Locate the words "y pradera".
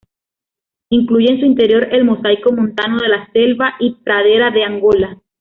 3.79-4.49